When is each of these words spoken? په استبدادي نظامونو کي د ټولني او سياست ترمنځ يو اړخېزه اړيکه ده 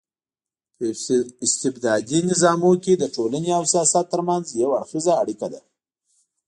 په 0.75 0.83
استبدادي 1.45 2.19
نظامونو 2.29 2.81
کي 2.83 2.93
د 2.97 3.03
ټولني 3.15 3.51
او 3.57 3.63
سياست 3.73 4.05
ترمنځ 4.13 4.45
يو 4.61 4.69
اړخېزه 4.79 5.13
اړيکه 5.21 5.47
ده 5.53 5.61